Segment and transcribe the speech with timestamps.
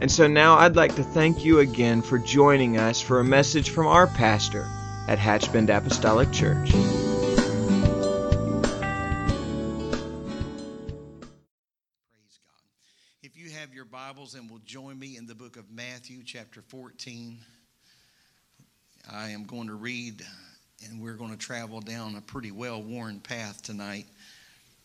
[0.00, 3.68] And so now I'd like to thank you again for joining us for a message
[3.68, 4.66] from our pastor
[5.06, 6.70] at Hatchbend Apostolic Church.
[6.70, 6.80] Praise
[12.48, 12.62] God.
[13.22, 16.62] If you have your Bibles and will join me in the book of Matthew, chapter
[16.62, 17.36] 14,
[19.12, 20.24] I am going to read
[20.88, 24.06] and we're going to travel down a pretty well worn path tonight.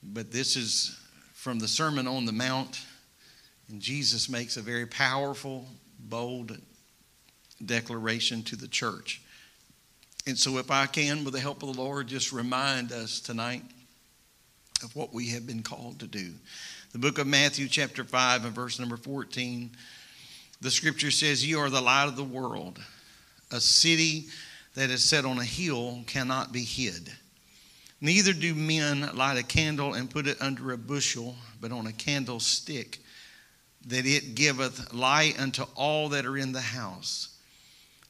[0.03, 0.99] But this is
[1.31, 2.81] from the Sermon on the Mount
[3.69, 5.65] and Jesus makes a very powerful,
[5.99, 6.57] bold
[7.63, 9.21] declaration to the church.
[10.27, 13.63] And so, if I can, with the help of the Lord, just remind us tonight
[14.83, 16.31] of what we have been called to do.
[16.91, 19.71] The book of Matthew, chapter 5, and verse number 14,
[20.61, 22.79] the scripture says, You are the light of the world.
[23.51, 24.25] A city
[24.73, 27.11] that is set on a hill cannot be hid.
[28.01, 31.93] Neither do men light a candle and put it under a bushel, but on a
[31.93, 32.99] candlestick
[33.87, 37.29] that it giveth light unto all that are in the house.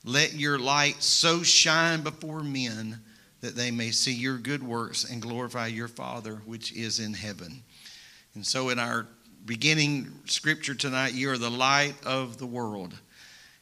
[0.04, 3.00] Let your light so shine before men
[3.42, 7.64] that they may see your good works and glorify your Father which is in heaven.
[8.34, 9.08] And so, in our
[9.46, 12.94] beginning scripture tonight, you are the light of the world.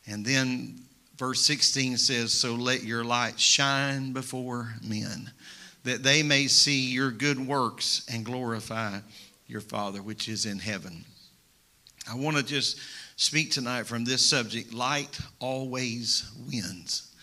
[0.07, 0.79] And then
[1.17, 5.31] verse 16 says, So let your light shine before men,
[5.83, 8.99] that they may see your good works and glorify
[9.47, 11.05] your Father which is in heaven.
[12.09, 12.79] I want to just
[13.15, 17.13] speak tonight from this subject light always wins.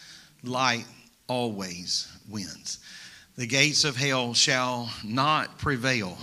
[0.42, 0.86] Light
[1.26, 2.78] always wins.
[3.36, 6.16] The gates of hell shall not prevail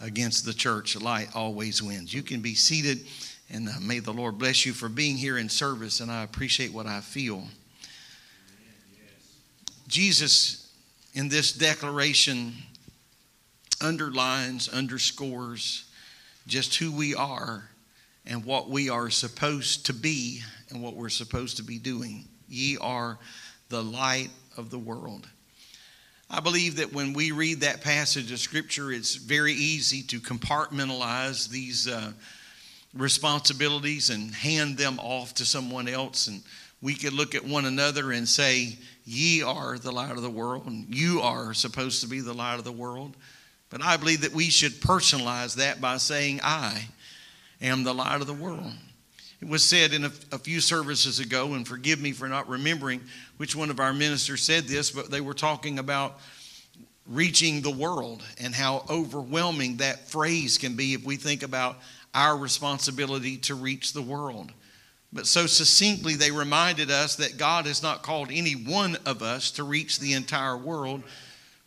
[0.00, 1.00] against the church.
[1.00, 2.12] Light always wins.
[2.12, 3.06] You can be seated,
[3.50, 6.72] and uh, may the Lord bless you for being here in service, and I appreciate
[6.72, 7.44] what I feel.
[9.86, 10.72] Jesus,
[11.14, 12.54] in this declaration,
[13.82, 15.89] underlines, underscores,
[16.50, 17.64] just who we are
[18.26, 22.26] and what we are supposed to be and what we're supposed to be doing.
[22.48, 23.18] Ye are
[23.68, 25.28] the light of the world.
[26.28, 31.48] I believe that when we read that passage of Scripture, it's very easy to compartmentalize
[31.48, 32.12] these uh,
[32.94, 36.26] responsibilities and hand them off to someone else.
[36.26, 36.42] And
[36.82, 40.66] we could look at one another and say, Ye are the light of the world,
[40.66, 43.16] and you are supposed to be the light of the world.
[43.70, 46.88] But I believe that we should personalize that by saying, I
[47.62, 48.72] am the light of the world.
[49.40, 53.00] It was said in a, a, few services ago, and forgive me for not remembering
[53.38, 56.20] which one of our ministers said this, but they were talking about
[57.06, 61.78] reaching the world and how overwhelming that phrase can be if we think about
[62.12, 64.52] our responsibility to reach the world.
[65.12, 69.50] But so succinctly, they reminded us that God has not called any one of us
[69.52, 71.02] to reach the entire world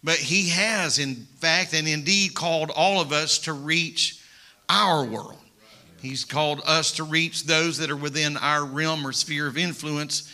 [0.04, 4.20] but He has, in fact, and indeed called all of us to reach
[4.70, 5.38] our world.
[6.02, 10.30] He's called us to reach those that are within our realm or sphere of influence.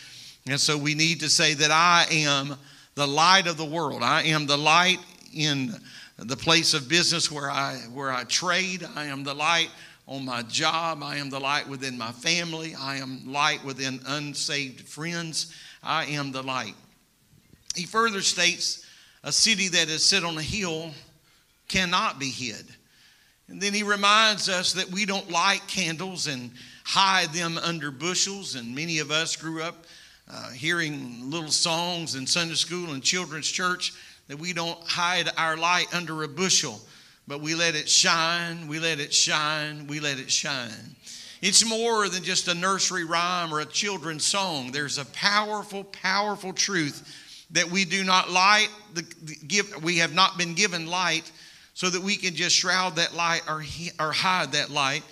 [0.48, 2.56] And so we need to say that I am
[2.96, 4.02] the light of the world.
[4.02, 4.98] I am the light
[5.32, 5.76] in
[6.18, 8.86] the place of business where I where I trade.
[8.96, 9.70] I am the light
[10.08, 11.04] on my job.
[11.04, 12.74] I am the light within my family.
[12.74, 15.54] I am light within unsaved friends.
[15.84, 16.74] I am the light.
[17.76, 18.86] He further states
[19.24, 20.92] a city that is set on a hill
[21.68, 22.66] cannot be hid.
[23.48, 26.52] And then he reminds us that we don't light candles and
[26.84, 28.56] hide them under bushels.
[28.56, 29.86] And many of us grew up
[30.32, 33.94] uh, hearing little songs in Sunday school and children's church
[34.28, 36.80] that we don't hide our light under a bushel,
[37.28, 40.96] but we let it shine, we let it shine, we let it shine.
[41.42, 44.72] It's more than just a nursery rhyme or a children's song.
[44.72, 47.16] There's a powerful, powerful truth
[47.52, 51.32] that we do not light the, the, give we have not been given light
[51.74, 53.64] so that we can just shroud that light or,
[54.00, 55.04] or hide that light.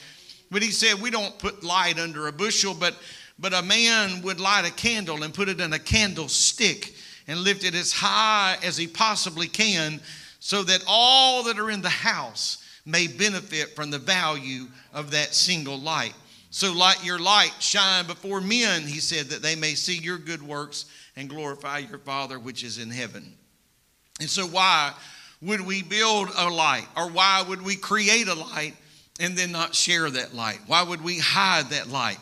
[0.52, 2.96] But he said we don't put light under a bushel but
[3.40, 6.94] but a man would light a candle and put it in a candlestick
[7.28, 10.00] and lift it as high as he possibly can
[10.40, 15.36] so that all that are in the house may benefit from the value of that
[15.36, 16.14] single light.
[16.50, 20.42] So let your light shine before men he said that they may see your good
[20.42, 20.86] works
[21.18, 23.34] and glorify your Father which is in heaven.
[24.22, 24.94] And so, why
[25.42, 28.76] would we build a light or why would we create a light
[29.20, 30.60] and then not share that light?
[30.68, 32.20] Why would we hide that light?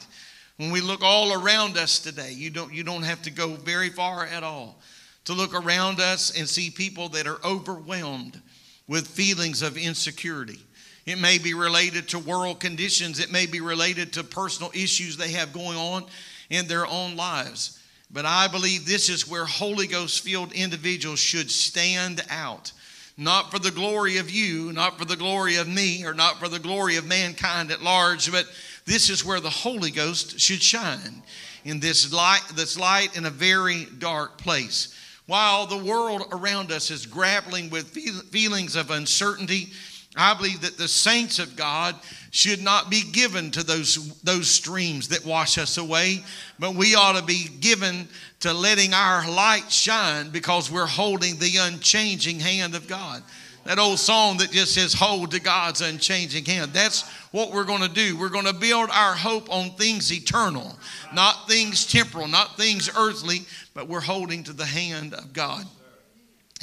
[0.57, 3.89] When we look all around us today, you don't, you don't have to go very
[3.89, 4.79] far at all
[5.25, 8.41] to look around us and see people that are overwhelmed
[8.87, 10.59] with feelings of insecurity.
[11.05, 15.31] It may be related to world conditions, it may be related to personal issues they
[15.31, 16.05] have going on
[16.49, 17.79] in their own lives.
[18.11, 22.71] But I believe this is where Holy Ghost filled individuals should stand out.
[23.17, 26.49] Not for the glory of you, not for the glory of me, or not for
[26.49, 28.45] the glory of mankind at large, but
[28.85, 31.23] this is where the Holy Ghost should shine
[31.63, 34.93] in this light, this light in a very dark place.
[35.27, 39.69] While the world around us is grappling with feelings of uncertainty,
[40.15, 41.95] I believe that the saints of God
[42.31, 46.23] should not be given to those, those streams that wash us away,
[46.59, 48.07] but we ought to be given
[48.41, 53.23] to letting our light shine because we're holding the unchanging hand of God.
[53.65, 56.71] That old song that just says, Hold to God's unchanging hand.
[56.71, 58.15] That's what we're going to do.
[58.15, 60.77] We're going to build our hope on things eternal,
[61.13, 63.39] not things temporal, not things earthly,
[63.73, 65.65] but we're holding to the hand of God.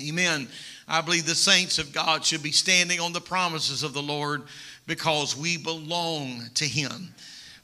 [0.00, 0.48] Amen.
[0.88, 4.42] I believe the saints of God should be standing on the promises of the Lord
[4.86, 7.14] because we belong to Him.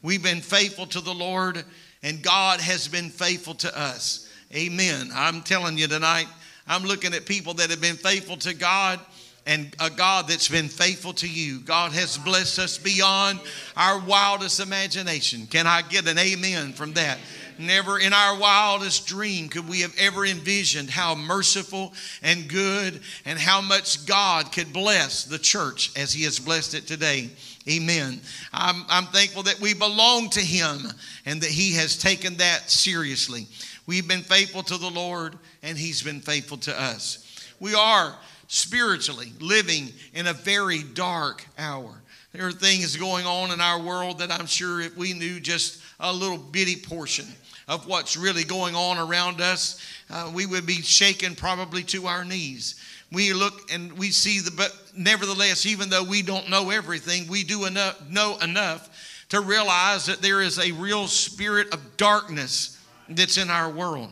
[0.02, 1.64] We've been faithful to the Lord,
[2.02, 4.28] and God has been faithful to us.
[4.54, 5.10] Amen.
[5.12, 6.28] I'm telling you tonight,
[6.66, 9.00] I'm looking at people that have been faithful to God
[9.46, 11.60] and a God that's been faithful to you.
[11.60, 13.40] God has blessed us beyond
[13.76, 15.46] our wildest imagination.
[15.46, 17.18] Can I get an amen from that?
[17.58, 23.38] Never in our wildest dream could we have ever envisioned how merciful and good and
[23.38, 27.30] how much God could bless the church as He has blessed it today.
[27.68, 28.20] Amen.
[28.52, 30.86] I'm, I'm thankful that we belong to Him
[31.26, 33.46] and that He has taken that seriously.
[33.86, 37.24] We've been faithful to the Lord and He's been faithful to us.
[37.58, 38.16] We are
[38.46, 42.00] spiritually living in a very dark hour.
[42.32, 45.82] There are things going on in our world that I'm sure if we knew just
[46.00, 47.26] a little bitty portion
[47.66, 49.80] of what's really going on around us,
[50.10, 52.80] uh, we would be shaken probably to our knees.
[53.12, 57.44] We look and we see the, but nevertheless, even though we don't know everything, we
[57.44, 62.78] do enough, know enough to realize that there is a real spirit of darkness
[63.08, 64.10] that's in our world.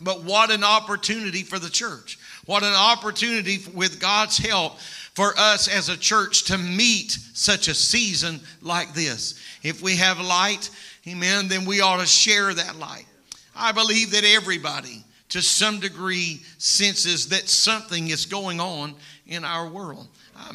[0.00, 5.68] But what an opportunity for the church what an opportunity with God's help for us
[5.68, 9.40] as a church to meet such a season like this.
[9.62, 10.70] If we have light,
[11.06, 13.06] amen, then we ought to share that light.
[13.54, 18.94] I believe that everybody, to some degree, senses that something is going on
[19.26, 20.08] in our world.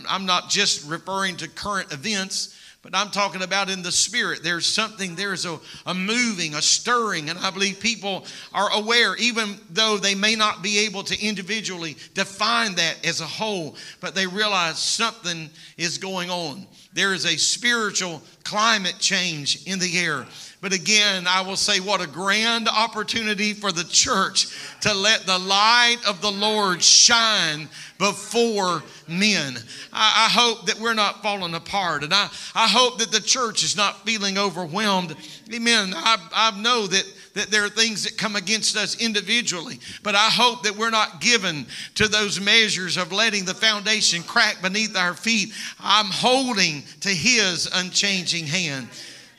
[0.07, 4.41] I'm not just referring to current events, but I'm talking about in the spirit.
[4.41, 9.59] There's something, there's a, a moving, a stirring, and I believe people are aware, even
[9.69, 14.27] though they may not be able to individually define that as a whole, but they
[14.27, 16.67] realize something is going on.
[16.93, 20.25] There is a spiritual climate change in the air.
[20.61, 24.47] But again, I will say, what a grand opportunity for the church
[24.81, 29.57] to let the light of the Lord shine before men.
[29.93, 32.03] I, I, hope that we're not falling apart.
[32.03, 35.15] And I, I hope that the church is not feeling overwhelmed.
[35.53, 35.93] Amen.
[35.95, 40.29] I, I know that, that there are things that come against us individually, but I
[40.29, 41.65] hope that we're not given
[41.95, 45.53] to those measures of letting the foundation crack beneath our feet.
[45.79, 48.89] I'm holding to His unchanging hand.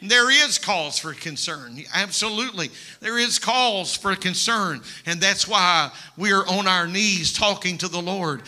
[0.03, 1.77] There is cause for concern.
[1.95, 2.71] Absolutely.
[3.01, 4.81] There is cause for concern.
[5.05, 8.43] And that's why we're on our knees talking to the Lord.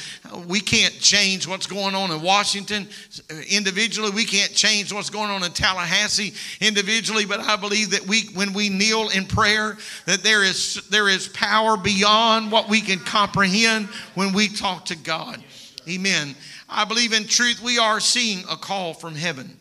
[0.46, 2.88] We can't change what's going on in Washington
[3.30, 4.10] uh, individually.
[4.10, 7.26] We can't change what's going on in Tallahassee individually.
[7.26, 11.28] But I believe that we, when we kneel in prayer, that there is, there is
[11.28, 15.42] power beyond what we can comprehend when we talk to God.
[15.86, 16.34] Amen.
[16.66, 19.58] I believe in truth we are seeing a call from heaven.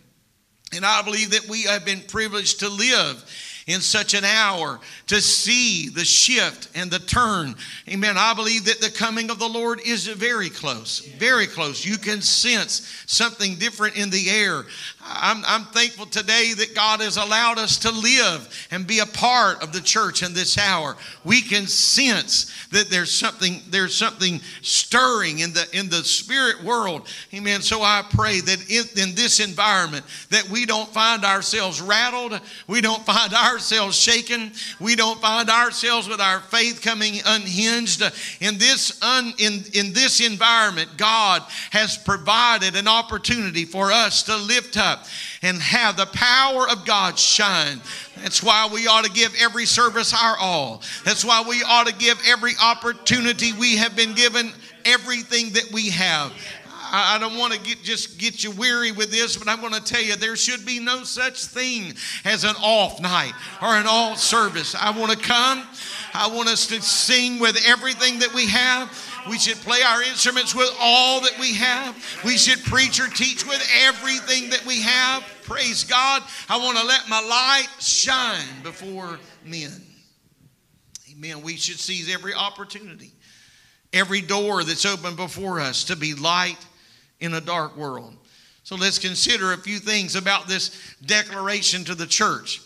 [0.74, 3.24] And I believe that we have been privileged to live
[3.72, 7.56] in such an hour to see the shift and the turn.
[7.90, 8.16] Amen.
[8.18, 11.86] I believe that the coming of the Lord is very close, very close.
[11.86, 14.64] You can sense something different in the air.
[15.04, 19.64] I'm, I'm thankful today that God has allowed us to live and be a part
[19.64, 20.96] of the church in this hour.
[21.24, 27.08] We can sense that there's something, there's something stirring in the in the spirit world.
[27.34, 27.62] Amen.
[27.62, 32.82] So I pray that in, in this environment that we don't find ourselves rattled, we
[32.82, 34.52] don't find our ourselves shaken.
[34.80, 38.02] We don't find ourselves with our faith coming unhinged.
[38.40, 44.36] In this, un, in, in this environment, God has provided an opportunity for us to
[44.36, 45.06] lift up
[45.44, 47.80] and have the power of God shine.
[48.18, 50.82] That's why we ought to give every service our all.
[51.06, 54.52] That's why we ought to give every opportunity we have been given
[54.86, 56.34] everything that we have.
[56.92, 59.74] I, I don't want to get just get you weary with this, but I'm going
[59.74, 61.94] to tell you there should be no such thing
[62.26, 64.76] as an off night or an off service.
[64.76, 65.64] I want to come.
[66.14, 68.92] I want us to sing with everything that we have.
[69.30, 71.96] We should play our instruments with all that we have.
[72.26, 75.24] We should preach or teach with everything that we have.
[75.44, 76.24] Praise God.
[76.50, 79.72] I want to let my light shine before men.
[81.12, 81.42] Amen.
[81.44, 83.12] We should seize every opportunity,
[83.94, 86.58] every door that's open before us to be light
[87.22, 88.16] in a dark world.
[88.64, 92.62] So let's consider a few things about this declaration to the church.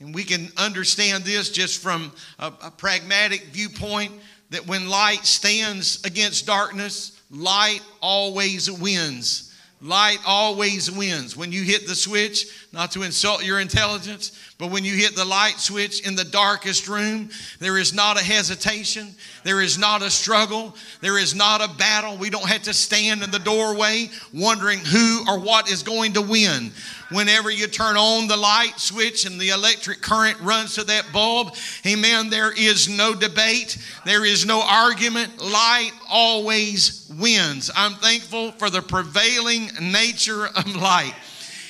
[0.00, 4.12] And we can understand this just from a, a, pragmatic viewpoint
[4.48, 9.54] that when light stands against darkness, light always wins.
[9.82, 11.36] Light always wins.
[11.36, 15.24] When you hit the switch, not to insult your intelligence, but when you hit the
[15.24, 19.12] light switch in the darkest room, there is not a hesitation.
[19.42, 20.76] There is not a struggle.
[21.00, 22.16] There is not a battle.
[22.16, 26.22] We don't have to stand in the doorway wondering who or what is going to
[26.22, 26.70] win.
[27.10, 31.56] Whenever you turn on the light switch and the electric current runs to that bulb,
[31.84, 33.78] amen, there is no debate.
[34.04, 35.42] There is no argument.
[35.42, 37.68] Light always wins.
[37.74, 41.14] I'm thankful for the prevailing nature of light.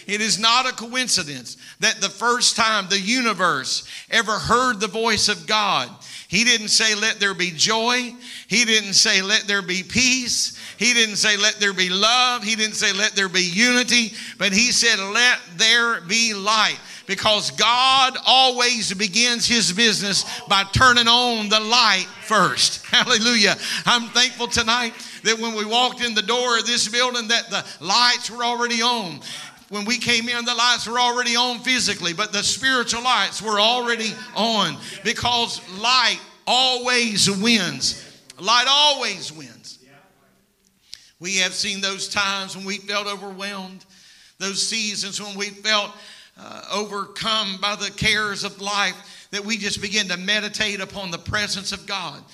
[0.06, 5.28] It is not a coincidence that the first time the universe ever heard the voice
[5.28, 5.88] of God,
[6.28, 8.14] He didn't say, Let there be joy.
[8.48, 10.58] He didn't say, Let there be peace.
[10.78, 12.42] He didn't say, Let there be love.
[12.42, 14.12] He didn't say, Let there be unity.
[14.38, 16.78] But He said, Let there be light
[17.10, 22.86] because God always begins his business by turning on the light first.
[22.90, 23.56] Hallelujah.
[23.84, 27.64] I'm thankful tonight that when we walked in the door of this building that the
[27.84, 29.18] lights were already on
[29.70, 33.60] when we came in, the lights were already on physically, but the spiritual lights were
[33.60, 38.04] already on because light always wins.
[38.38, 39.78] Light always wins.
[41.20, 43.84] We have seen those times when we felt overwhelmed,
[44.38, 45.92] those seasons when we felt
[46.36, 51.18] uh, overcome by the cares of life, that we just begin to meditate upon the
[51.18, 52.24] presence of God.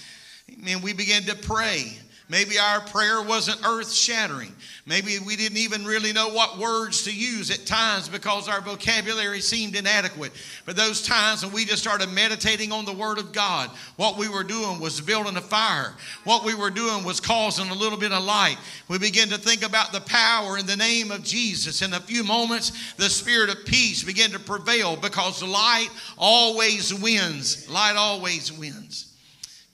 [0.67, 1.99] And we begin to pray.
[2.29, 4.53] Maybe our prayer wasn't earth shattering.
[4.85, 9.41] Maybe we didn't even really know what words to use at times because our vocabulary
[9.41, 10.33] seemed inadequate.
[10.65, 14.29] But those times when we just started meditating on the Word of God, what we
[14.29, 15.95] were doing was building a fire.
[16.25, 18.59] What we were doing was causing a little bit of light.
[18.89, 21.81] We began to think about the power in the name of Jesus.
[21.81, 27.71] In a few moments, the spirit of peace began to prevail because light always wins.
[27.71, 29.06] Light always wins.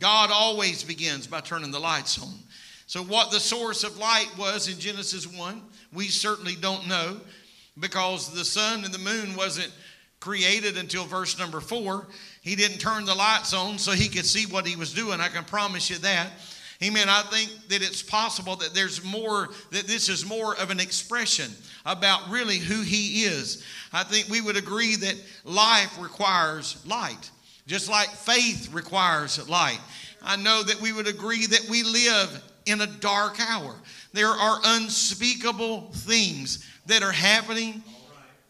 [0.02, 2.34] God always begins by turning the lights on.
[2.88, 7.20] So, what the source of light was in Genesis 1, we certainly don't know
[7.78, 9.72] because the sun and the moon wasn't
[10.18, 12.08] created until verse number 4.
[12.40, 15.20] He didn't turn the lights on so he could see what he was doing.
[15.20, 16.30] I can promise you that.
[16.82, 17.08] Amen.
[17.08, 21.52] I think that it's possible that there's more, that this is more of an expression
[21.86, 23.64] about really who he is.
[23.92, 27.30] I think we would agree that life requires light.
[27.66, 29.80] Just like faith requires light.
[30.22, 33.74] I know that we would agree that we live in a dark hour.
[34.12, 37.82] There are unspeakable things that are happening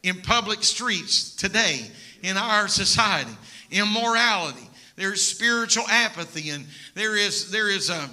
[0.02, 1.80] in public streets today
[2.22, 3.32] in our society.
[3.70, 4.68] Immorality.
[4.96, 8.10] There's spiritual apathy, and there is there is a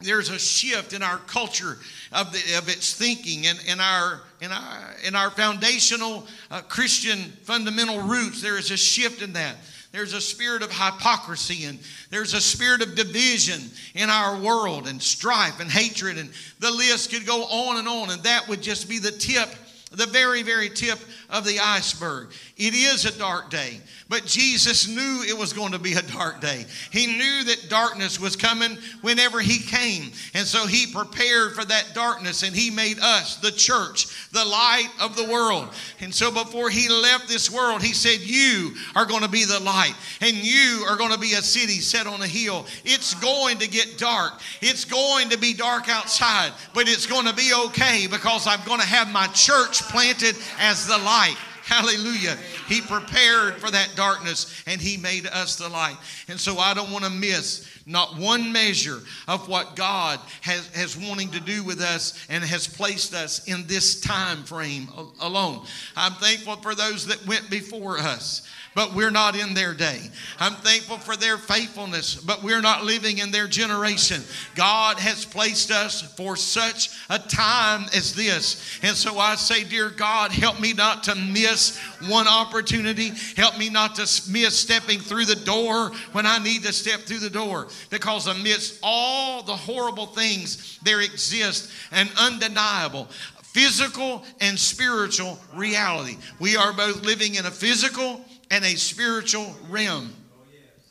[0.00, 1.78] there's a shift in our culture
[2.12, 7.18] of, the, of its thinking and in our in our in our foundational uh, Christian
[7.42, 8.42] fundamental roots.
[8.42, 9.56] There is a shift in that.
[9.92, 13.60] There's a spirit of hypocrisy and there's a spirit of division
[13.94, 16.16] in our world and strife and hatred.
[16.16, 16.30] And
[16.60, 18.10] the list could go on and on.
[18.10, 19.50] And that would just be the tip,
[19.92, 22.30] the very, very tip of the iceberg.
[22.56, 26.40] It is a dark day, but Jesus knew it was going to be a dark
[26.40, 26.64] day.
[26.90, 30.12] He knew that darkness was coming whenever He came.
[30.34, 34.88] And so He prepared for that darkness and He made us, the church, the light
[35.00, 35.68] of the world.
[36.00, 39.60] And so before He left this world, He said, You are going to be the
[39.60, 42.66] light, and you are going to be a city set on a hill.
[42.84, 47.34] It's going to get dark, it's going to be dark outside, but it's going to
[47.34, 51.36] be okay because I'm going to have my church planted as the light.
[51.64, 52.36] Hallelujah.
[52.68, 55.96] He prepared for that darkness and He made us the light.
[56.28, 60.96] And so I don't want to miss not one measure of what God has, has
[60.96, 64.88] wanting to do with us and has placed us in this time frame
[65.20, 65.64] alone.
[65.96, 70.00] I'm thankful for those that went before us but we're not in their day.
[70.38, 74.22] I'm thankful for their faithfulness, but we're not living in their generation.
[74.54, 78.80] God has placed us for such a time as this.
[78.82, 83.12] And so I say, Dear God, help me not to miss one opportunity.
[83.36, 87.18] Help me not to miss stepping through the door when I need to step through
[87.18, 87.68] the door.
[87.90, 93.08] Because amidst all the horrible things, there exists an undeniable
[93.52, 96.16] physical and spiritual reality.
[96.38, 100.12] We are both living in a physical and a spiritual realm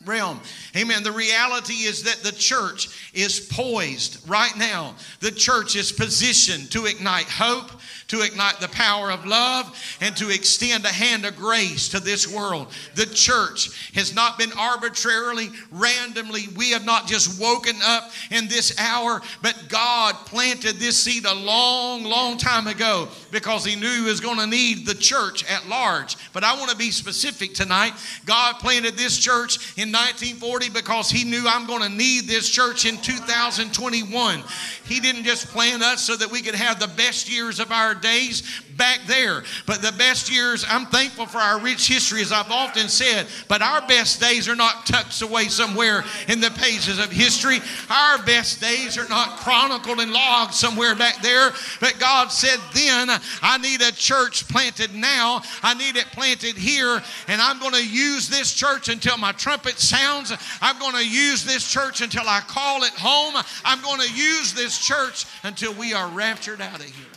[0.05, 0.39] realm.
[0.75, 1.03] Amen.
[1.03, 4.95] The reality is that the church is poised right now.
[5.19, 7.71] The church is positioned to ignite hope,
[8.12, 12.27] to ignite the power of love and to extend a hand of grace to this
[12.27, 12.68] world.
[12.96, 18.77] The church has not been arbitrarily, randomly, we have not just woken up in this
[18.77, 24.10] hour, but God planted this seed a long, long time ago because He knew He
[24.10, 26.18] was going to need the church at large.
[26.34, 27.94] But I want to be specific tonight.
[28.25, 32.86] God planted this church in 1940 because He knew I'm going to need this church
[32.86, 34.44] in 2021.
[34.91, 37.95] He didn't just plant us so that we could have the best years of our
[37.95, 38.43] days
[38.81, 39.43] back there.
[39.67, 43.61] But the best years, I'm thankful for our rich history, as I've often said, but
[43.61, 47.59] our best days are not tucked away somewhere in the pages of history.
[47.91, 51.51] Our best days are not chronicled and logged somewhere back there.
[51.79, 53.09] But God said, then
[53.43, 55.43] I need a church planted now.
[55.61, 57.00] I need it planted here.
[57.27, 60.33] And I'm going to use this church until my trumpet sounds.
[60.59, 63.35] I'm going to use this church until I call it home.
[63.63, 67.13] I'm going to use this church until we are raptured out of here.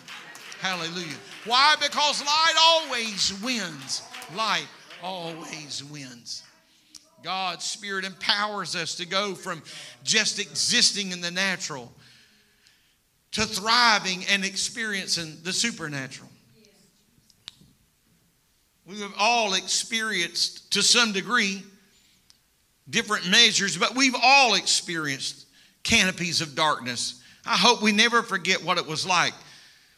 [0.60, 1.16] Hallelujah.
[1.44, 1.76] Why?
[1.80, 4.02] Because light always wins.
[4.34, 4.66] Light
[5.02, 6.42] always wins.
[7.22, 9.62] God's Spirit empowers us to go from
[10.02, 11.92] just existing in the natural
[13.32, 16.30] to thriving and experiencing the supernatural.
[18.86, 21.62] We have all experienced, to some degree,
[22.88, 25.46] different measures, but we've all experienced
[25.82, 27.22] canopies of darkness.
[27.46, 29.34] I hope we never forget what it was like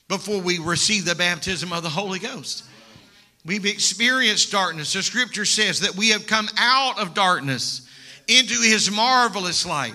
[0.09, 2.65] before we receive the baptism of the Holy Ghost.
[3.45, 4.93] We've experienced darkness.
[4.93, 7.89] The scripture says that we have come out of darkness
[8.29, 9.95] into his marvelous light.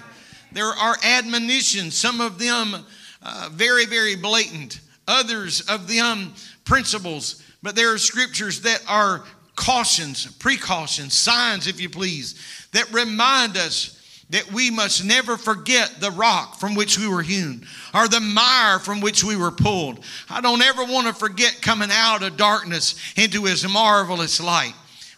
[0.53, 2.85] There are admonitions, some of them
[3.21, 9.23] uh, very, very blatant, others of them principles, but there are scriptures that are
[9.55, 14.00] cautions, precautions, signs, if you please, that remind us
[14.31, 18.79] that we must never forget the rock from which we were hewn or the mire
[18.79, 19.99] from which we were pulled.
[20.29, 24.73] I don't ever want to forget coming out of darkness into his marvelous light.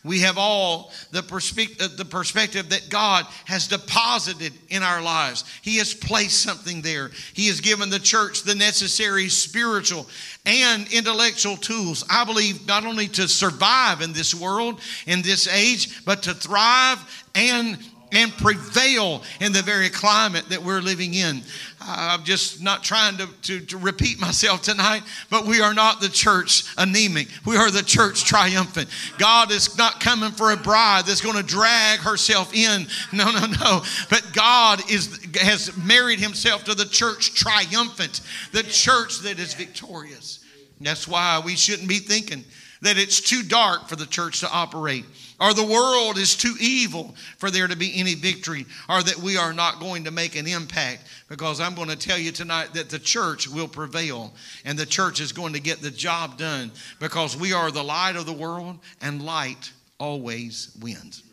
[0.05, 5.45] We have all the perspective, uh, the perspective that God has deposited in our lives.
[5.61, 7.11] He has placed something there.
[7.33, 10.05] He has given the church the necessary spiritual
[10.45, 16.03] and intellectual tools, I believe, not only to survive in this world, in this age,
[16.03, 16.99] but to thrive
[17.33, 17.77] and
[18.13, 21.41] and prevail in the very climate that we're living in.
[21.81, 26.07] I'm just not trying to, to, to, repeat myself tonight, but we are not the
[26.07, 27.27] church anemic.
[27.45, 28.89] We are the church triumphant.
[29.17, 32.87] God is not coming for a bride that's going to drag herself in.
[33.11, 33.81] No, no, no.
[34.09, 38.21] But God is, has married himself to the church triumphant,
[38.53, 40.39] the church that is victorious.
[40.79, 42.43] That's why we shouldn't be thinking
[42.81, 45.05] that it's too dark for the church to operate
[45.39, 49.37] or the world is too evil for there to be any victory, or that we
[49.37, 51.03] are not going to make an impact.
[51.29, 54.33] Because I'm going to tell you tonight that the church will prevail
[54.65, 58.15] and the church is going to get the job done because we are the light
[58.15, 61.23] of the world and light always wins.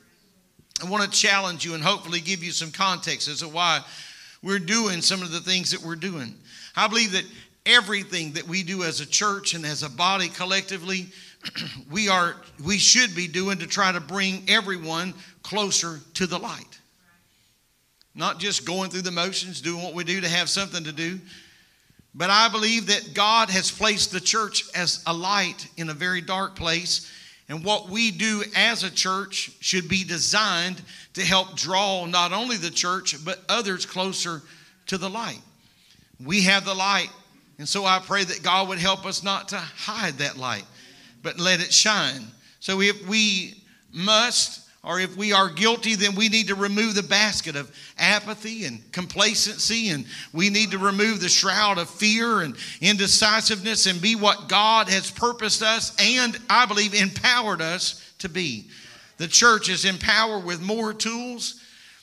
[0.83, 3.81] I want to challenge you and hopefully give you some context as to why
[4.43, 6.35] we're doing some of the things that we're doing.
[6.75, 7.25] I believe that
[7.71, 11.07] everything that we do as a church and as a body collectively
[11.91, 16.79] we are we should be doing to try to bring everyone closer to the light.
[18.15, 21.19] Not just going through the motions, doing what we do to have something to do.
[22.15, 26.21] But I believe that God has placed the church as a light in a very
[26.21, 27.11] dark place.
[27.49, 30.83] And what we do as a church should be designed
[31.15, 34.43] to help draw not only the church, but others closer
[34.87, 35.41] to the light.
[36.19, 37.11] We have the light.
[37.61, 40.65] And so I pray that God would help us not to hide that light
[41.23, 42.23] but let it shine.
[42.61, 47.03] So if we must, or if we are guilty, then we need to remove the
[47.03, 52.57] basket of apathy and complacency, and we need to remove the shroud of fear and
[52.81, 58.69] indecisiveness and be what God has purposed us and, I believe, empowered us to be.
[59.19, 61.61] The church is empowered with more tools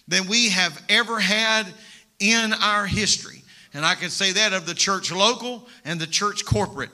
[0.08, 1.66] than we have ever had
[2.20, 3.37] in our history.
[3.78, 6.90] And I can say that of the church local and the church corporate.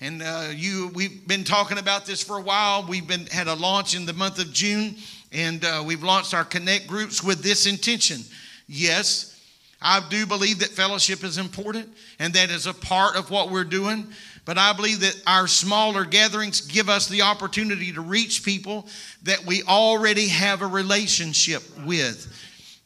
[0.00, 2.86] And uh, you, we've been talking about this for a while.
[2.86, 4.94] We've been had a launch in the month of June,
[5.32, 8.20] and uh, we've launched our connect groups with this intention.
[8.68, 9.42] Yes,
[9.82, 11.88] I do believe that fellowship is important,
[12.20, 14.06] and that is a part of what we're doing.
[14.44, 18.86] But I believe that our smaller gatherings give us the opportunity to reach people
[19.24, 22.32] that we already have a relationship with.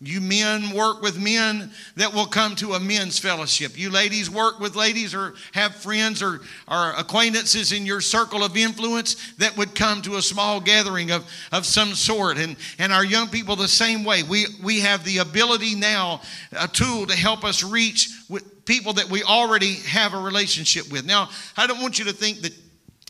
[0.06, 3.78] You men work with men that will come to a men's fellowship.
[3.78, 8.54] You ladies work with ladies or have friends or, or acquaintances in your circle of
[8.54, 12.36] influence that would come to a small gathering of, of some sort.
[12.36, 14.22] And, and our young people the same way.
[14.22, 16.20] We, we have the ability now,
[16.52, 21.06] a tool to help us reach with people that we already have a relationship with.
[21.06, 22.52] Now, I don't want you to think that,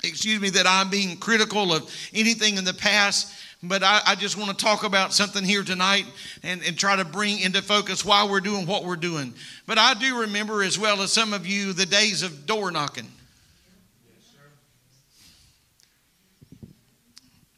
[0.05, 3.33] excuse me, that I'm being critical of anything in the past
[3.69, 6.07] but I, I, just want to talk about something here tonight
[6.43, 9.35] and, and try to bring into focus why we're doing what we're doing.
[9.67, 13.09] But I do remember, as well as some of you, the days of door knocking.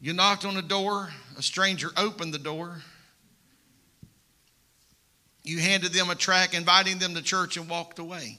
[0.01, 2.83] You knocked on a door, a stranger opened the door.
[5.42, 8.38] You handed them a track inviting them to church and walked away.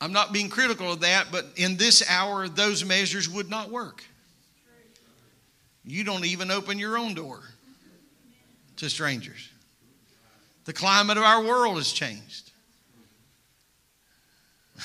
[0.00, 4.04] I'm not being critical of that, but in this hour, those measures would not work.
[5.84, 7.40] You don't even open your own door
[8.76, 9.48] to strangers.
[10.64, 12.50] The climate of our world has changed.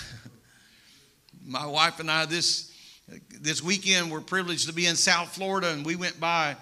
[1.46, 2.72] My wife and I this
[3.40, 6.56] this weekend were privileged to be in South Florida, and we went by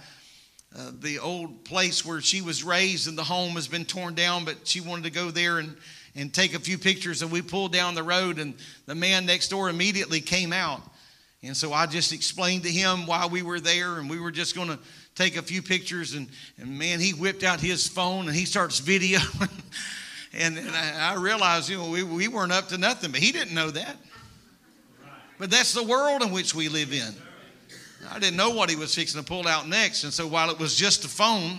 [0.77, 4.43] uh, the old place where she was raised, and the home has been torn down.
[4.43, 5.77] But she wanted to go there and
[6.15, 9.47] and take a few pictures, and we pulled down the road, and the man next
[9.49, 10.81] door immediately came out
[11.43, 14.55] and so I just explained to him why we were there and we were just
[14.55, 14.79] going to
[15.13, 16.13] take a few pictures.
[16.13, 16.27] And,
[16.57, 19.51] and man, he whipped out his phone and he starts videoing.
[20.33, 23.53] and, and I, realized, you know, we, we weren't up to nothing, but he didn't
[23.53, 23.97] know that.
[25.37, 27.13] But that's the world in which we live in.
[28.09, 30.05] I didn't know what he was fixing to pull out next.
[30.05, 31.57] And so while it was just a phone,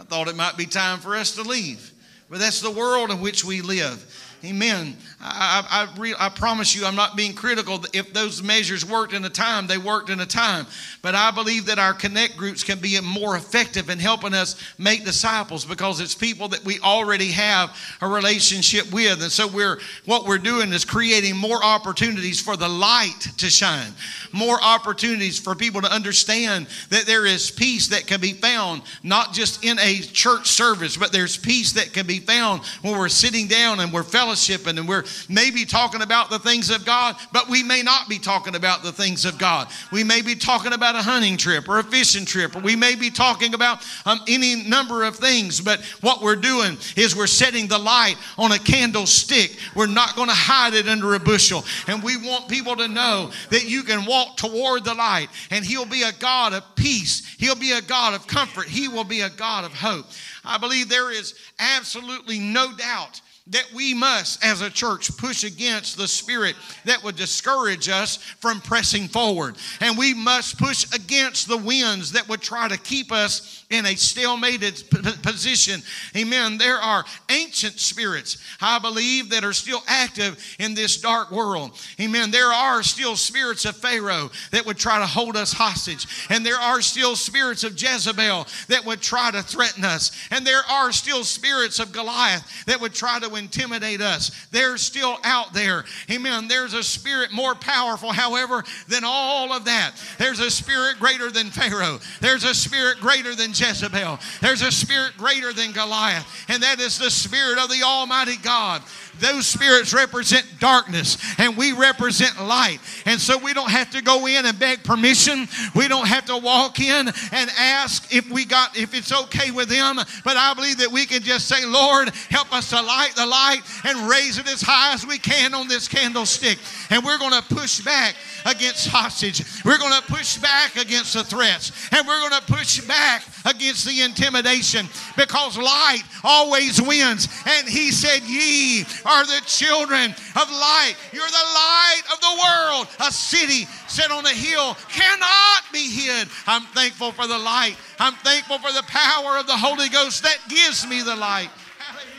[0.00, 1.92] I thought it might be time for us to leave.
[2.28, 4.04] But that's the world in which we live.
[4.44, 4.96] Amen.
[5.24, 7.84] I, I, re, I, promise you, I'm not being critical.
[7.92, 10.66] If those measures worked in a time, they worked in a time.
[11.00, 15.04] But I believe that our connect groups can be more effective in helping us make
[15.04, 19.22] disciples because it's people that we already have a relationship with.
[19.22, 23.92] And so we're what we're doing is creating more opportunities for the light to shine,
[24.32, 29.32] more opportunities for people to understand that there is peace that can be found not
[29.32, 33.46] just in a church service, but there's peace that can be found when we're sitting
[33.46, 37.62] down and we're fellowshipping and we're maybe talking about the things of God, but we
[37.62, 39.68] may not be talking about the things of God.
[39.90, 42.94] We may be talking about a hunting trip or a fishing trip, or we may
[42.94, 47.68] be talking about um, any number of things, but what we're doing is we're setting
[47.68, 49.56] the light on a candlestick.
[49.74, 51.64] We're not going to hide it under a bushel.
[51.86, 55.86] And we want people to know that you can walk toward the light, and He'll
[55.86, 59.30] be a God of peace, He'll be a God of comfort, He will be a
[59.30, 60.06] God of hope.
[60.44, 65.96] I believe there is absolutely no doubt that we must, as a church, push against
[65.96, 69.56] the spirit that would discourage us from pressing forward.
[69.80, 73.94] And we must push against the winds that would try to keep us in a
[73.94, 75.82] stalemated position.
[76.16, 76.58] Amen.
[76.58, 81.72] There are ancient spirits, I believe, that are still active in this dark world.
[82.00, 82.30] Amen.
[82.30, 86.06] There are still spirits of Pharaoh that would try to hold us hostage.
[86.28, 90.12] And there are still spirits of Jezebel that would try to threaten us.
[90.30, 94.46] And there are still spirits of Goliath that would try to intimidate us.
[94.50, 95.84] They're still out there.
[96.10, 96.48] Amen.
[96.48, 99.92] There's a spirit more powerful, however, than all of that.
[100.18, 101.98] There's a spirit greater than Pharaoh.
[102.20, 104.18] There's a spirit greater than Jezebel.
[104.40, 108.82] There's a spirit greater than Goliath, and that is the spirit of the Almighty God.
[109.20, 112.78] Those spirits represent darkness, and we represent light.
[113.06, 115.46] And so we don't have to go in and beg permission.
[115.74, 119.68] We don't have to walk in and ask if we got if it's okay with
[119.68, 119.96] them.
[120.24, 123.60] But I believe that we can just say, Lord, help us to light the light
[123.84, 126.58] and raise it as high as we can on this candlestick.
[126.90, 129.44] And we're going to push back against hostage.
[129.64, 131.70] We're going to push back against the threats.
[131.92, 137.28] And we're going to push back against the intimidation because light always wins.
[137.46, 140.94] And he said, Ye are the children of light.
[141.12, 142.88] You're the light of the world.
[143.08, 146.28] A city set on a hill cannot be hid.
[146.46, 147.76] I'm thankful for the light.
[147.98, 151.50] I'm thankful for the power of the Holy Ghost that gives me the light.
[151.78, 152.12] Hallelujah.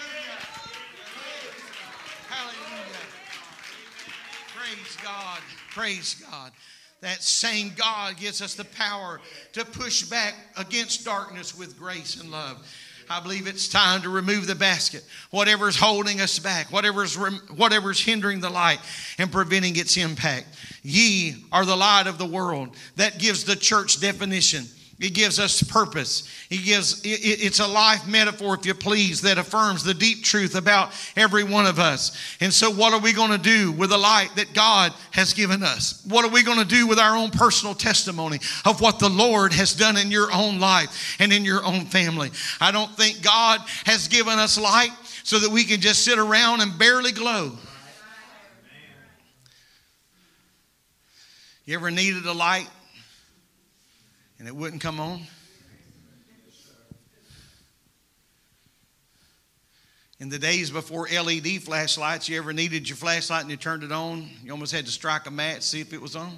[2.29, 2.97] Hallelujah.
[4.55, 5.39] Praise God.
[5.71, 6.51] Praise God.
[7.01, 9.19] That same God gives us the power
[9.51, 12.65] to push back against darkness with grace and love.
[13.09, 15.03] I believe it's time to remove the basket.
[15.31, 18.79] Whatever's holding us back, whatever's, whatever's hindering the light
[19.17, 20.47] and preventing its impact.
[20.83, 22.75] Ye are the light of the world.
[22.95, 24.65] That gives the church definition.
[25.03, 26.23] It gives us purpose.
[26.49, 30.93] It gives it's a life metaphor, if you please, that affirms the deep truth about
[31.17, 32.17] every one of us.
[32.39, 35.61] And so, what are we going to do with the light that God has given
[35.61, 36.01] us?
[36.07, 39.51] What are we going to do with our own personal testimony of what the Lord
[39.51, 42.31] has done in your own life and in your own family?
[42.61, 44.91] I don't think God has given us light
[45.23, 47.51] so that we can just sit around and barely glow.
[51.65, 52.69] You ever needed a light
[54.43, 55.21] and it wouldn't come on?
[60.19, 63.93] In the days before LED flashlights, you ever needed your flashlight and you turned it
[63.93, 64.27] on?
[64.43, 66.37] You almost had to strike a match, see if it was on?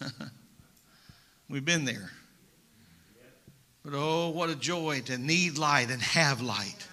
[1.48, 2.12] We've been there.
[3.84, 6.86] But oh, what a joy to need light and have light.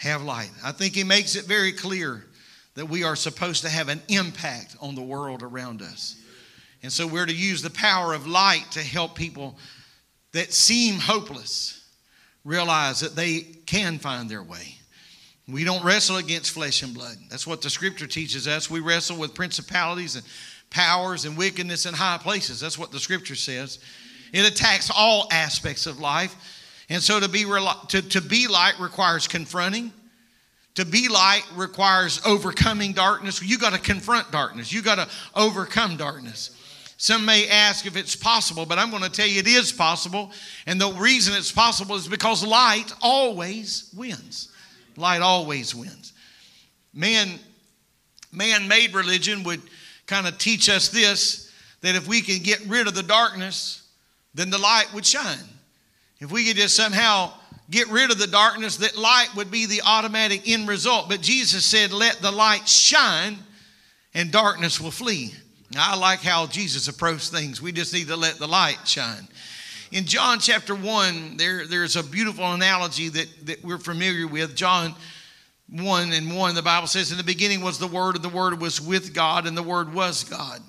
[0.00, 0.50] Have light.
[0.64, 2.24] I think he makes it very clear
[2.74, 6.16] that we are supposed to have an impact on the world around us.
[6.82, 9.56] And so we're to use the power of light to help people
[10.32, 11.78] that seem hopeless
[12.44, 14.76] realize that they can find their way.
[15.48, 17.16] We don't wrestle against flesh and blood.
[17.28, 18.70] That's what the scripture teaches us.
[18.70, 20.24] We wrestle with principalities and
[20.70, 22.60] powers and wickedness in high places.
[22.60, 23.78] That's what the scripture says.
[24.32, 26.34] It attacks all aspects of life.
[26.88, 29.92] And so to be, to, to be light requires confronting,
[30.74, 33.42] to be light requires overcoming darkness.
[33.42, 34.72] You got to confront darkness.
[34.72, 36.56] You got to overcome darkness.
[36.96, 40.30] Some may ask if it's possible, but I'm going to tell you it is possible.
[40.66, 44.52] And the reason it's possible is because light always wins.
[44.96, 46.12] Light always wins.
[46.94, 47.38] Man,
[48.30, 49.60] man-made religion would
[50.06, 53.88] kind of teach us this that if we can get rid of the darkness,
[54.34, 55.38] then the light would shine.
[56.20, 57.32] If we could just somehow
[57.72, 61.08] get rid of the darkness, that light would be the automatic end result.
[61.08, 63.38] But Jesus said, Let the light shine
[64.14, 65.34] and darkness will flee.
[65.72, 67.62] Now, I like how Jesus approached things.
[67.62, 69.26] We just need to let the light shine.
[69.90, 74.54] In John chapter 1, there, there's a beautiful analogy that, that we're familiar with.
[74.54, 74.94] John
[75.70, 78.60] 1 and 1, the Bible says, In the beginning was the Word, and the Word
[78.60, 80.60] was with God, and the Word was God.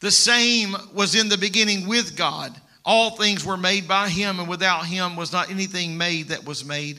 [0.00, 2.58] The same was in the beginning with God.
[2.92, 6.64] All things were made by him, and without him was not anything made that was
[6.64, 6.98] made.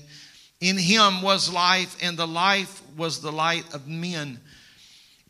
[0.62, 4.40] In him was life, and the life was the light of men.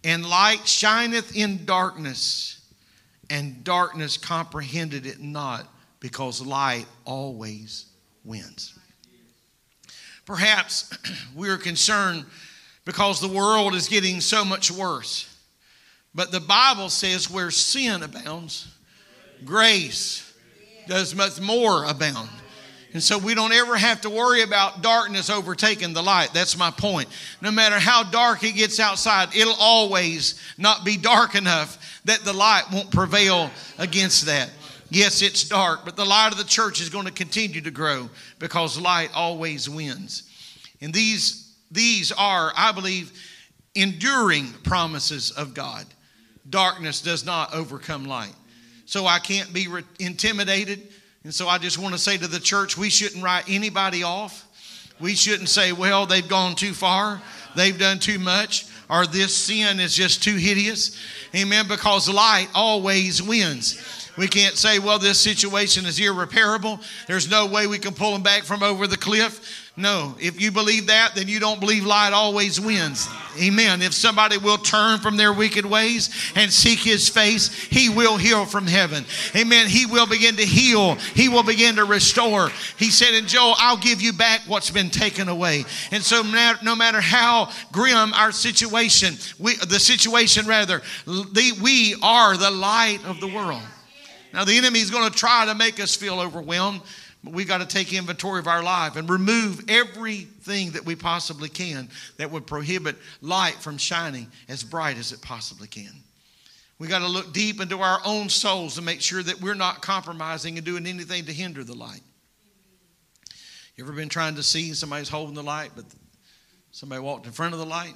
[0.03, 2.61] And light shineth in darkness,
[3.27, 5.67] and darkness comprehended it not,
[5.99, 7.87] because light always
[8.23, 8.77] wins.
[10.27, 10.95] Perhaps
[11.35, 12.23] we're concerned
[12.85, 15.27] because the world is getting so much worse.
[16.13, 18.67] But the Bible says where sin abounds,
[19.43, 20.27] grace
[20.91, 22.29] does much more abound.
[22.91, 26.31] And so we don't ever have to worry about darkness overtaking the light.
[26.33, 27.07] That's my point.
[27.41, 32.33] No matter how dark it gets outside, it'll always not be dark enough that the
[32.33, 34.49] light won't prevail against that.
[34.89, 38.09] Yes, it's dark, but the light of the church is going to continue to grow
[38.37, 40.23] because light always wins.
[40.81, 43.13] And these, these are, I believe,
[43.75, 45.85] enduring promises of God.
[46.49, 48.35] Darkness does not overcome light
[48.91, 50.85] so I can't be re- intimidated.
[51.23, 54.45] And so I just want to say to the church, we shouldn't write anybody off.
[54.99, 57.21] We shouldn't say, well, they've gone too far,
[57.55, 60.97] they've done too much, or this sin is just too hideous.
[61.33, 61.69] Amen.
[61.69, 64.09] Because light always wins.
[64.17, 66.81] We can't say, well, this situation is irreparable.
[67.07, 69.70] There's no way we can pull them back from over the cliff.
[69.81, 73.09] No, if you believe that, then you don't believe light always wins.
[73.41, 73.81] Amen.
[73.81, 78.45] If somebody will turn from their wicked ways and seek his face, he will heal
[78.45, 79.05] from heaven.
[79.35, 79.67] Amen.
[79.67, 82.51] He will begin to heal, he will begin to restore.
[82.77, 85.65] He said in Joel, I'll give you back what's been taken away.
[85.89, 92.37] And so, no matter how grim our situation, we, the situation rather, the, we are
[92.37, 93.63] the light of the world.
[94.31, 96.81] Now, the enemy is going to try to make us feel overwhelmed.
[97.23, 101.49] But we got to take inventory of our life and remove everything that we possibly
[101.49, 105.91] can that would prohibit light from shining as bright as it possibly can.
[106.79, 109.83] We've got to look deep into our own souls and make sure that we're not
[109.83, 112.01] compromising and doing anything to hinder the light.
[113.75, 115.85] You ever been trying to see somebody's holding the light, but
[116.71, 117.93] somebody walked in front of the light?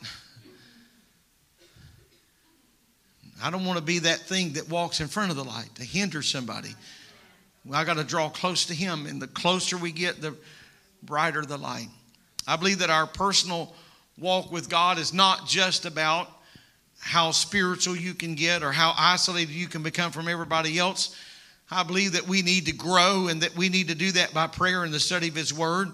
[3.43, 5.83] I don't want to be that thing that walks in front of the light to
[5.83, 6.75] hinder somebody.
[7.71, 10.35] I got to draw close to Him, and the closer we get, the
[11.01, 11.87] brighter the light.
[12.47, 13.73] I believe that our personal
[14.17, 16.29] walk with God is not just about
[16.99, 21.15] how spiritual you can get or how isolated you can become from everybody else.
[21.69, 24.47] I believe that we need to grow and that we need to do that by
[24.47, 25.91] prayer and the study of His Word.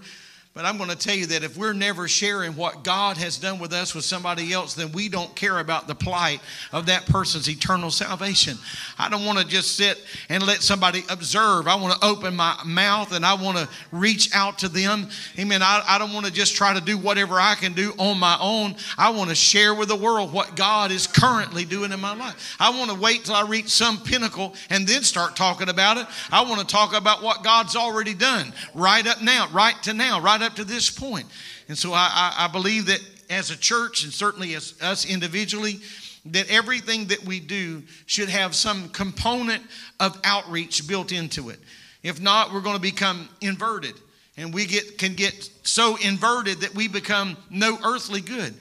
[0.53, 3.57] But I'm going to tell you that if we're never sharing what God has done
[3.57, 6.41] with us with somebody else, then we don't care about the plight
[6.73, 8.57] of that person's eternal salvation.
[8.99, 11.69] I don't want to just sit and let somebody observe.
[11.69, 15.07] I want to open my mouth and I want to reach out to them.
[15.39, 15.63] Amen.
[15.63, 18.37] I, I don't want to just try to do whatever I can do on my
[18.41, 18.75] own.
[18.97, 22.57] I want to share with the world what God is currently doing in my life.
[22.59, 26.07] I want to wait till I reach some pinnacle and then start talking about it.
[26.29, 30.19] I want to talk about what God's already done right up now, right to now,
[30.19, 31.27] right up to this point.
[31.67, 35.79] And so I, I, I believe that as a church and certainly as us individually,
[36.25, 39.63] that everything that we do should have some component
[39.99, 41.59] of outreach built into it.
[42.03, 43.95] If not, we're going to become inverted.
[44.37, 48.53] And we get, can get so inverted that we become no earthly good.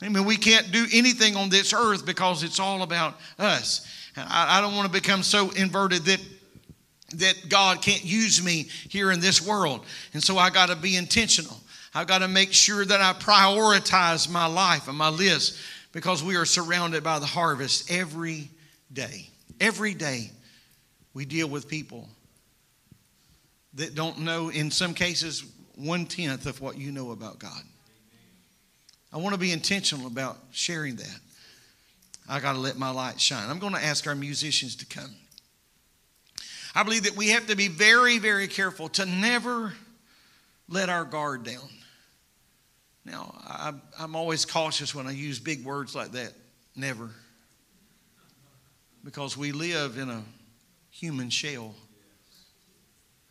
[0.00, 3.86] I mean, we can't do anything on this earth because it's all about us.
[4.16, 6.20] I, I don't want to become so inverted that
[7.14, 9.84] that God can't use me here in this world.
[10.12, 11.56] And so I got to be intentional.
[11.94, 15.58] I've got to make sure that I prioritize my life and my list
[15.92, 18.50] because we are surrounded by the harvest every
[18.92, 19.28] day.
[19.60, 20.30] Every day
[21.14, 22.08] we deal with people
[23.74, 25.44] that don't know, in some cases,
[25.76, 27.62] one tenth of what you know about God.
[29.12, 31.18] I want to be intentional about sharing that.
[32.28, 33.48] I got to let my light shine.
[33.48, 35.14] I'm going to ask our musicians to come.
[36.78, 39.72] I believe that we have to be very, very careful to never
[40.68, 41.68] let our guard down.
[43.04, 46.34] Now, I, am always cautious when I use big words like that.
[46.76, 47.10] Never.
[49.04, 50.22] Because we live in a
[50.92, 51.74] human shell,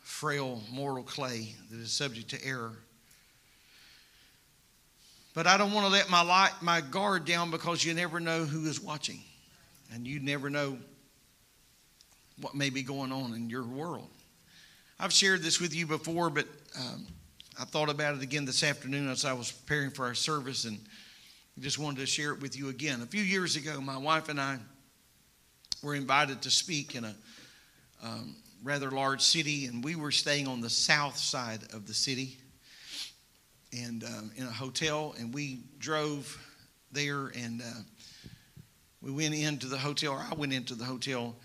[0.00, 2.76] frail, mortal clay that is subject to error.
[5.32, 8.44] But I don't want to let my light, my guard down because you never know
[8.44, 9.22] who is watching.
[9.90, 10.76] And you never know
[12.40, 14.08] what may be going on in your world.
[15.00, 16.46] I've shared this with you before, but
[16.78, 17.06] um,
[17.60, 20.78] I thought about it again this afternoon as I was preparing for our service and
[21.60, 23.02] just wanted to share it with you again.
[23.02, 24.58] A few years ago, my wife and I
[25.82, 27.14] were invited to speak in a
[28.02, 32.36] um, rather large city, and we were staying on the south side of the city
[33.72, 36.36] and um, in a hotel, and we drove
[36.92, 37.82] there and uh,
[39.00, 41.36] we went into the hotel, or I went into the hotel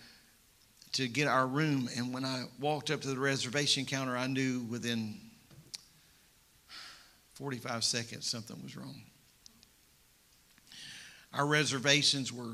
[0.93, 1.89] to get our room.
[1.97, 5.19] And when I walked up to the reservation counter, I knew within
[7.33, 9.01] 45 seconds something was wrong.
[11.33, 12.53] Our reservations were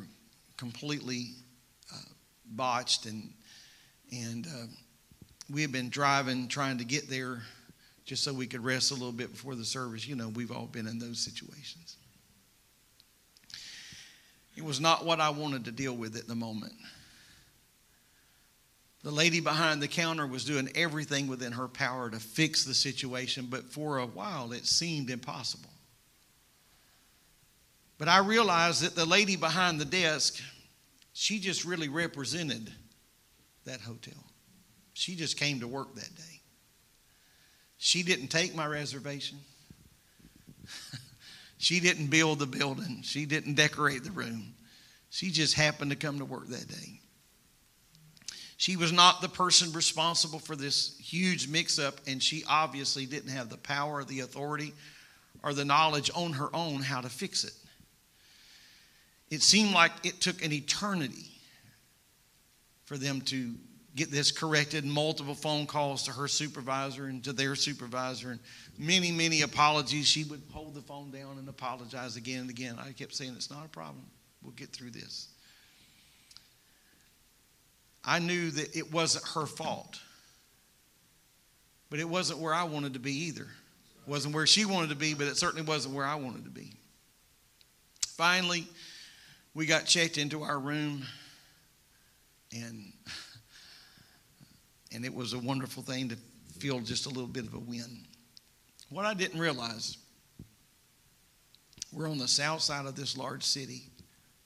[0.57, 1.31] completely
[1.93, 1.97] uh,
[2.45, 3.33] botched, and
[4.11, 4.65] and uh,
[5.51, 7.41] we had been driving trying to get there
[8.05, 10.07] just so we could rest a little bit before the service.
[10.07, 11.97] You know, we've all been in those situations.
[14.55, 16.73] It was not what I wanted to deal with at the moment.
[19.03, 23.47] The lady behind the counter was doing everything within her power to fix the situation,
[23.49, 25.69] but for a while it seemed impossible.
[27.97, 30.41] But I realized that the lady behind the desk,
[31.13, 32.71] she just really represented
[33.65, 34.23] that hotel.
[34.93, 36.41] She just came to work that day.
[37.77, 39.37] She didn't take my reservation.
[41.57, 43.01] she didn't build the building.
[43.03, 44.53] She didn't decorate the room.
[45.09, 46.99] She just happened to come to work that day.
[48.59, 53.29] She was not the person responsible for this huge mix up, and she obviously didn't
[53.29, 54.73] have the power, the authority,
[55.41, 57.53] or the knowledge on her own how to fix it.
[59.29, 61.31] It seemed like it took an eternity
[62.83, 63.53] for them to
[63.95, 68.41] get this corrected, multiple phone calls to her supervisor and to their supervisor, and
[68.77, 70.05] many, many apologies.
[70.05, 72.75] She would hold the phone down and apologize again and again.
[72.77, 74.03] I kept saying, It's not a problem.
[74.43, 75.28] We'll get through this.
[78.03, 79.99] I knew that it wasn't her fault.
[81.89, 83.43] But it wasn't where I wanted to be either.
[83.43, 86.51] It wasn't where she wanted to be, but it certainly wasn't where I wanted to
[86.51, 86.73] be.
[88.07, 88.67] Finally,
[89.53, 91.03] we got checked into our room
[92.53, 92.91] and
[94.91, 96.17] and it was a wonderful thing to
[96.57, 98.05] feel just a little bit of a win.
[98.89, 99.97] What I didn't realize,
[101.93, 103.83] we're on the south side of this large city.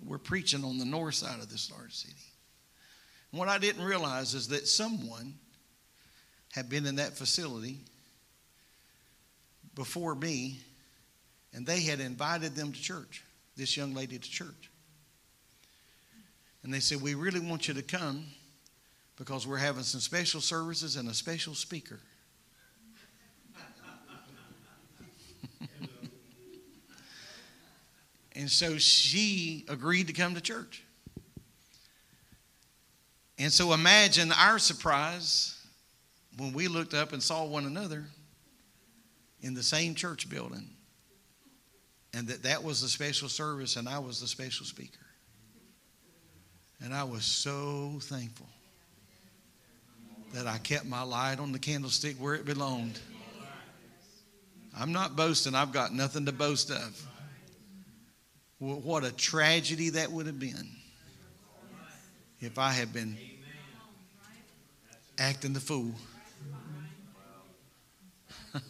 [0.03, 2.32] We're preaching on the north side of this large city.
[3.33, 5.33] What I didn't realize is that someone
[6.51, 7.79] had been in that facility
[9.73, 10.59] before me,
[11.51, 13.23] and they had invited them to church,
[13.57, 14.69] this young lady to church.
[16.61, 18.25] And they said, We really want you to come
[19.17, 21.99] because we're having some special services and a special speaker.
[28.35, 30.82] and so she agreed to come to church.
[33.37, 35.59] And so imagine our surprise
[36.37, 38.05] when we looked up and saw one another
[39.41, 40.69] in the same church building,
[42.13, 44.99] and that that was the special service, and I was the special speaker.
[46.81, 48.47] And I was so thankful
[50.33, 52.99] that I kept my light on the candlestick where it belonged.
[54.77, 57.07] I'm not boasting, I've got nothing to boast of.
[58.59, 60.69] What a tragedy that would have been
[62.45, 63.17] if I had been
[65.17, 65.93] acting the fool.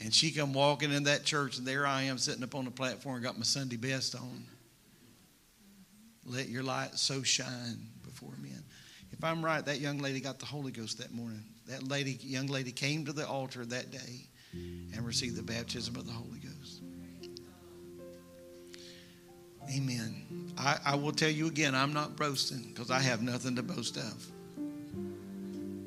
[0.00, 2.70] and she come walking in that church, and there I am sitting up on the
[2.70, 4.44] platform, got my Sunday best on.
[6.24, 8.62] Let your light so shine before men.
[9.12, 11.44] If I'm right, that young lady got the Holy Ghost that morning.
[11.66, 16.06] That lady, young lady came to the altar that day and received the baptism of
[16.06, 16.82] the Holy Ghost.
[19.70, 20.52] Amen.
[20.58, 23.96] I, I will tell you again, I'm not boasting because I have nothing to boast
[23.96, 24.26] of.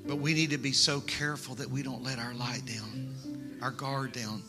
[0.07, 3.71] But we need to be so careful that we don't let our light down, our
[3.71, 4.43] guard down.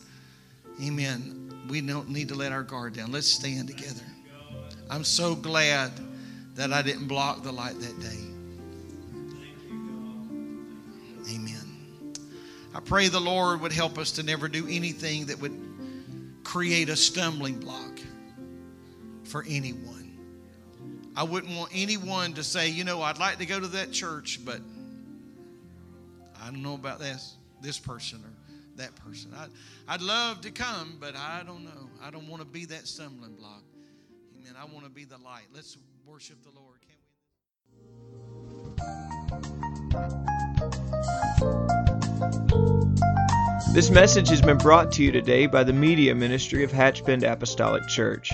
[0.83, 1.51] Amen.
[1.69, 3.11] We don't need to let our guard down.
[3.11, 4.05] Let's stand together.
[4.89, 5.91] I'm so glad
[6.55, 8.23] that I didn't block the light that day.
[11.33, 12.13] Amen.
[12.73, 15.59] I pray the Lord would help us to never do anything that would
[16.43, 17.99] create a stumbling block
[19.27, 20.17] for anyone.
[21.15, 24.39] I wouldn't want anyone to say, you know, I'd like to go to that church,
[24.45, 24.61] but
[26.41, 28.31] I don't know about this, this person or
[28.77, 29.33] that person.
[29.35, 29.49] I'd,
[29.87, 31.89] I'd love to come, but I don't know.
[32.01, 33.63] I don't want to be that stumbling block.
[34.39, 34.53] Amen.
[34.59, 35.47] I want to be the light.
[35.53, 36.77] Let's worship the Lord.
[36.87, 36.99] Can't
[43.71, 43.73] we?
[43.73, 47.23] This message has been brought to you today by the Media Ministry of Hatch Bend
[47.23, 48.33] Apostolic Church.